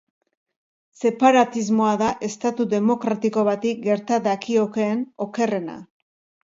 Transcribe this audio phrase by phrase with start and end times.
[1.01, 5.83] Separatismoa da estatu demokratiko bati gerta dakiokeen okerrena.